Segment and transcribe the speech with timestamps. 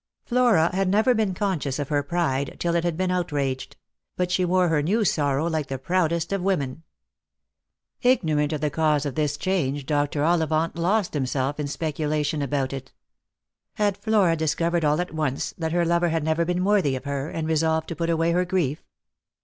[0.25, 3.77] Flora had never been conscious of her pride till it had been outraged:
[4.17, 6.81] but she wore her new sorrow like the proudest of women.
[8.01, 10.23] Ignorant of the cause of this change, Dr.
[10.23, 12.91] Ollivant lost him self in speculation about it.
[13.75, 17.29] Had Flora discovered all at once that her lover had never been worthy of her,
[17.29, 18.81] and resolved to put away her grief?